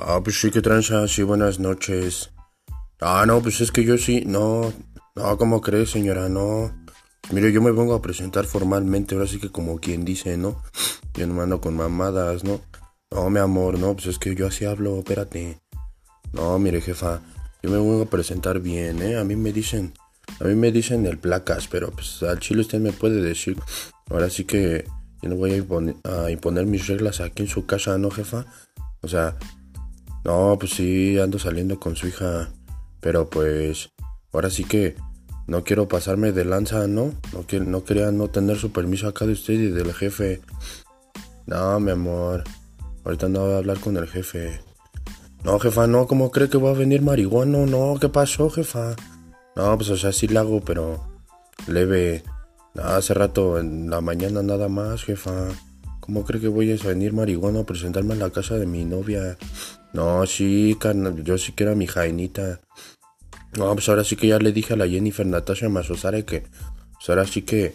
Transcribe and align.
Ah, 0.00 0.20
pues 0.22 0.40
sí, 0.40 0.50
que 0.50 0.62
tranza, 0.62 1.08
sí, 1.08 1.22
buenas 1.22 1.58
noches. 1.58 2.30
Ah, 3.00 3.24
no, 3.26 3.40
pues 3.42 3.60
es 3.60 3.72
que 3.72 3.84
yo 3.84 3.98
sí, 3.98 4.22
no, 4.24 4.72
no, 5.16 5.36
¿cómo 5.38 5.60
crees, 5.60 5.90
señora? 5.90 6.28
No. 6.28 6.72
Mire, 7.32 7.52
yo 7.52 7.60
me 7.60 7.72
vengo 7.72 7.94
a 7.94 8.02
presentar 8.02 8.44
formalmente, 8.44 9.14
ahora 9.14 9.26
sí 9.26 9.38
que 9.38 9.50
como 9.50 9.78
quien 9.80 10.04
dice, 10.04 10.36
¿no? 10.36 10.62
Yo 11.14 11.26
no 11.26 11.34
mando 11.34 11.60
con 11.60 11.76
mamadas, 11.76 12.44
¿no? 12.44 12.60
No, 13.10 13.28
mi 13.28 13.40
amor, 13.40 13.78
no, 13.78 13.94
pues 13.94 14.06
es 14.06 14.18
que 14.18 14.34
yo 14.34 14.46
así 14.46 14.64
hablo, 14.64 14.98
espérate. 14.98 15.58
No, 16.32 16.58
mire, 16.58 16.80
jefa, 16.80 17.20
yo 17.62 17.70
me 17.70 17.76
vengo 17.76 18.02
a 18.02 18.06
presentar 18.06 18.60
bien, 18.60 19.02
¿eh? 19.02 19.18
A 19.18 19.24
mí 19.24 19.34
me 19.34 19.52
dicen, 19.52 19.94
a 20.40 20.44
mí 20.44 20.54
me 20.54 20.70
dicen 20.70 21.06
el 21.06 21.18
placas, 21.18 21.66
pero 21.66 21.90
pues 21.90 22.22
al 22.22 22.38
chile 22.38 22.60
usted 22.60 22.78
me 22.78 22.92
puede 22.92 23.20
decir. 23.20 23.58
Ahora 24.10 24.30
sí 24.30 24.44
que 24.44 24.84
yo 25.22 25.28
no 25.28 25.36
voy 25.36 25.66
a 26.04 26.24
a 26.24 26.30
imponer 26.30 26.66
mis 26.66 26.86
reglas 26.86 27.20
aquí 27.20 27.42
en 27.42 27.48
su 27.48 27.66
casa, 27.66 27.98
¿no, 27.98 28.10
jefa? 28.10 28.46
O 29.00 29.08
sea, 29.08 29.36
no, 30.24 30.56
pues 30.58 30.72
sí, 30.72 31.18
ando 31.18 31.38
saliendo 31.38 31.78
con 31.78 31.96
su 31.96 32.08
hija. 32.08 32.50
Pero 33.00 33.28
pues, 33.30 33.90
ahora 34.32 34.50
sí 34.50 34.64
que 34.64 34.96
no 35.46 35.64
quiero 35.64 35.88
pasarme 35.88 36.32
de 36.32 36.44
lanza, 36.44 36.86
¿no? 36.86 37.14
No, 37.32 37.42
quiero, 37.46 37.64
no 37.64 37.84
quería 37.84 38.10
no 38.10 38.28
tener 38.28 38.58
su 38.58 38.72
permiso 38.72 39.08
acá 39.08 39.26
de 39.26 39.32
usted 39.32 39.54
y 39.54 39.70
del 39.70 39.94
jefe. 39.94 40.42
No, 41.46 41.80
mi 41.80 41.92
amor. 41.92 42.44
Ahorita 43.04 43.28
no 43.28 43.40
voy 43.40 43.54
a 43.54 43.58
hablar 43.58 43.80
con 43.80 43.96
el 43.96 44.06
jefe. 44.06 44.60
No, 45.44 45.58
jefa, 45.58 45.86
no, 45.86 46.06
¿cómo 46.06 46.30
cree 46.30 46.48
que 46.48 46.58
va 46.58 46.70
a 46.70 46.74
venir 46.74 47.00
marihuano? 47.00 47.64
No, 47.64 47.98
¿qué 47.98 48.08
pasó, 48.08 48.50
jefa? 48.50 48.96
No, 49.56 49.76
pues 49.76 49.88
o 49.90 49.96
sea, 49.96 50.12
sí 50.12 50.28
la 50.28 50.40
hago, 50.40 50.60
pero 50.60 51.00
leve. 51.66 52.24
No, 52.74 52.82
hace 52.82 53.14
rato, 53.14 53.58
en 53.58 53.88
la 53.88 54.00
mañana 54.00 54.42
nada 54.42 54.68
más, 54.68 55.04
jefa. 55.04 55.48
¿Cómo 56.00 56.24
cree 56.24 56.40
que 56.40 56.48
voy 56.48 56.72
a 56.72 56.86
venir 56.86 57.12
marihuana 57.12 57.60
a 57.60 57.66
presentarme 57.66 58.14
en 58.14 58.20
la 58.20 58.30
casa 58.30 58.56
de 58.56 58.66
mi 58.66 58.84
novia? 58.84 59.38
No, 59.92 60.26
sí, 60.26 60.76
carnal, 60.78 61.22
yo 61.24 61.38
sí 61.38 61.52
que 61.52 61.64
era 61.64 61.74
mi 61.74 61.86
jainita. 61.86 62.60
No, 63.56 63.72
pues 63.74 63.88
ahora 63.88 64.04
sí 64.04 64.16
que 64.16 64.28
ya 64.28 64.38
le 64.38 64.52
dije 64.52 64.74
a 64.74 64.76
la 64.76 64.86
Jennifer 64.86 65.26
Natasha 65.26 65.68
Masosare 65.68 66.24
que... 66.24 66.42
Pues 66.92 67.08
ahora 67.08 67.26
sí 67.26 67.42
que... 67.42 67.74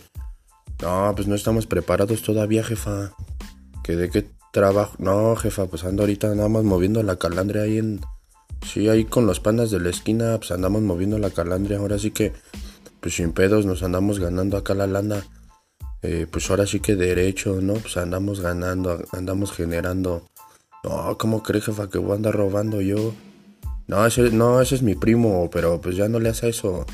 No, 0.81 1.13
pues 1.15 1.27
no 1.27 1.35
estamos 1.35 1.65
preparados 1.65 2.21
todavía, 2.21 2.63
jefa. 2.63 3.13
¿Que 3.83 3.95
de 3.95 4.09
qué 4.09 4.27
trabajo? 4.51 4.95
No, 4.99 5.35
jefa, 5.35 5.65
pues 5.65 5.83
ando 5.83 6.03
ahorita 6.03 6.33
nada 6.35 6.49
más 6.49 6.63
moviendo 6.63 7.01
la 7.03 7.17
calandria 7.17 7.63
ahí 7.63 7.79
en... 7.79 8.01
Sí, 8.65 8.87
ahí 8.87 9.05
con 9.05 9.25
los 9.25 9.39
panas 9.39 9.71
de 9.71 9.79
la 9.79 9.89
esquina, 9.89 10.37
pues 10.37 10.51
andamos 10.51 10.81
moviendo 10.83 11.17
la 11.17 11.31
calandria. 11.31 11.79
Ahora 11.79 11.97
sí 11.97 12.11
que... 12.11 12.33
Pues 13.01 13.15
sin 13.15 13.33
pedos 13.33 13.65
nos 13.65 13.83
andamos 13.83 14.19
ganando 14.19 14.55
acá 14.55 14.73
la 14.73 14.87
lana. 14.87 15.25
Eh, 16.01 16.27
pues 16.29 16.49
ahora 16.49 16.67
sí 16.67 16.79
que 16.79 16.95
derecho, 16.95 17.59
¿no? 17.61 17.73
Pues 17.73 17.97
andamos 17.97 18.39
ganando, 18.39 19.03
andamos 19.11 19.51
generando... 19.51 20.29
No, 20.83 21.17
¿cómo 21.17 21.41
cree, 21.43 21.61
jefa, 21.61 21.89
que 21.89 21.97
voy 21.97 22.11
a 22.11 22.15
andar 22.15 22.35
robando 22.35 22.81
yo? 22.81 23.13
No 23.87 24.05
ese, 24.05 24.31
no, 24.31 24.61
ese 24.61 24.75
es 24.75 24.81
mi 24.81 24.95
primo, 24.95 25.49
pero 25.51 25.79
pues 25.79 25.95
ya 25.95 26.09
no 26.09 26.19
le 26.19 26.29
hace 26.29 26.49
eso. 26.49 26.85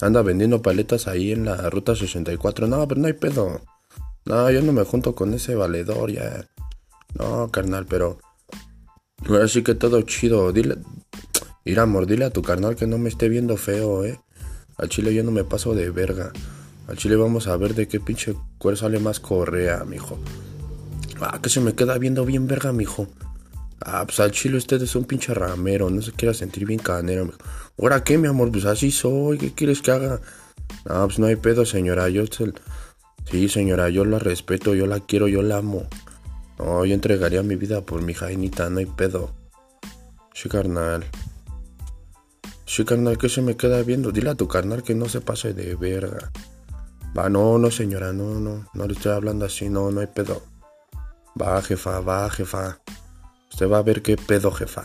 Anda 0.00 0.22
vendiendo 0.22 0.62
paletas 0.62 1.08
ahí 1.08 1.32
en 1.32 1.44
la 1.44 1.70
ruta 1.70 1.96
64. 1.96 2.66
No, 2.66 2.86
pero 2.86 3.00
no 3.00 3.06
hay 3.06 3.12
pedo. 3.12 3.60
No, 4.24 4.50
yo 4.50 4.62
no 4.62 4.72
me 4.72 4.84
junto 4.84 5.14
con 5.14 5.34
ese 5.34 5.54
valedor 5.54 6.10
ya. 6.12 6.46
No, 7.18 7.50
carnal, 7.50 7.86
pero... 7.86 8.18
Ahora 9.28 9.48
sí 9.48 9.62
que 9.62 9.74
todo 9.74 10.02
chido. 10.02 10.52
Dile... 10.52 10.78
Ir 11.64 11.80
amor, 11.80 12.06
dile 12.06 12.26
a 12.26 12.30
tu 12.30 12.42
carnal 12.42 12.76
que 12.76 12.86
no 12.86 12.98
me 12.98 13.08
esté 13.08 13.28
viendo 13.28 13.56
feo, 13.56 14.04
eh. 14.04 14.20
Al 14.76 14.88
chile 14.88 15.14
yo 15.14 15.24
no 15.24 15.30
me 15.30 15.44
paso 15.44 15.74
de 15.74 15.90
verga. 15.90 16.32
Al 16.88 16.96
chile 16.96 17.16
vamos 17.16 17.46
a 17.46 17.56
ver 17.56 17.74
de 17.74 17.88
qué 17.88 18.00
pinche 18.00 18.34
cuero 18.58 18.76
sale 18.76 18.98
más 18.98 19.20
correa, 19.20 19.84
mijo. 19.84 20.18
Ah, 21.26 21.38
que 21.40 21.48
se 21.48 21.58
me 21.60 21.74
queda 21.74 21.96
viendo 21.96 22.26
bien 22.26 22.46
verga, 22.46 22.70
mijo. 22.72 23.08
Ah, 23.80 24.04
pues 24.04 24.20
al 24.20 24.30
chile 24.30 24.58
usted 24.58 24.82
es 24.82 24.94
un 24.94 25.04
pinche 25.04 25.32
ramero, 25.32 25.88
no 25.88 26.02
se 26.02 26.12
quiera 26.12 26.34
sentir 26.34 26.66
bien 26.66 26.80
canero. 26.80 27.32
¿Ahora 27.80 28.04
qué, 28.04 28.18
mi 28.18 28.28
amor? 28.28 28.52
Pues 28.52 28.66
así 28.66 28.90
soy, 28.90 29.38
¿qué 29.38 29.54
quieres 29.54 29.80
que 29.80 29.90
haga? 29.90 30.20
Ah, 30.84 31.04
pues 31.06 31.18
no 31.18 31.24
hay 31.24 31.36
pedo, 31.36 31.64
señora, 31.64 32.10
yo 32.10 32.24
Sí, 33.30 33.48
señora, 33.48 33.88
yo 33.88 34.04
la 34.04 34.18
respeto, 34.18 34.74
yo 34.74 34.86
la 34.86 35.00
quiero, 35.00 35.26
yo 35.26 35.40
la 35.40 35.56
amo. 35.56 35.86
No, 36.58 36.84
yo 36.84 36.92
entregaría 36.92 37.42
mi 37.42 37.56
vida 37.56 37.80
por 37.80 38.02
mi 38.02 38.12
jainita, 38.12 38.68
no 38.68 38.80
hay 38.80 38.86
pedo. 38.86 39.34
Sí, 40.34 40.50
carnal. 40.50 41.06
Sí, 42.66 42.84
carnal, 42.84 43.16
¿qué 43.16 43.30
se 43.30 43.40
me 43.40 43.56
queda 43.56 43.82
viendo? 43.82 44.12
Dile 44.12 44.28
a 44.28 44.34
tu 44.34 44.46
carnal 44.46 44.82
que 44.82 44.94
no 44.94 45.08
se 45.08 45.22
pase 45.22 45.54
de 45.54 45.74
verga. 45.74 46.30
Va, 47.16 47.30
no, 47.30 47.56
no, 47.56 47.70
señora, 47.70 48.12
no, 48.12 48.40
no, 48.40 48.66
no 48.74 48.86
le 48.86 48.92
estoy 48.92 49.12
hablando 49.12 49.46
así, 49.46 49.70
no, 49.70 49.90
no 49.90 50.00
hay 50.00 50.08
pedo. 50.08 50.42
Va, 51.34 51.60
jefa, 51.62 52.00
va, 52.00 52.28
jefa. 52.30 52.78
Usted 53.50 53.68
va 53.68 53.78
a 53.78 53.82
ver 53.82 54.02
qué 54.02 54.16
pedo, 54.16 54.52
jefa. 54.52 54.84